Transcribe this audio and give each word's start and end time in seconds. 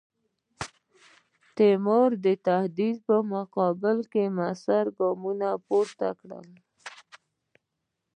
تیمورشاه 1.55 2.15
د 2.25 2.27
تهدید 2.47 2.95
په 3.07 3.15
مقابل 3.33 3.97
کې 4.11 4.23
موثر 4.37 4.85
ګام 4.97 5.23
پورته 5.67 6.09
کړ. 6.19 6.31